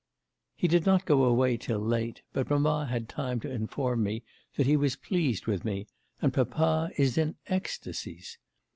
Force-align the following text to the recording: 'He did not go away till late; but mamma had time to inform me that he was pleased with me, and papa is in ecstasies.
'He 0.55 0.67
did 0.67 0.87
not 0.87 1.05
go 1.05 1.25
away 1.25 1.57
till 1.57 1.77
late; 1.77 2.23
but 2.33 2.49
mamma 2.49 2.87
had 2.87 3.07
time 3.07 3.39
to 3.41 3.51
inform 3.51 4.01
me 4.01 4.23
that 4.55 4.65
he 4.65 4.75
was 4.75 4.95
pleased 4.95 5.45
with 5.45 5.63
me, 5.63 5.85
and 6.23 6.33
papa 6.33 6.89
is 6.97 7.19
in 7.19 7.35
ecstasies. 7.45 8.39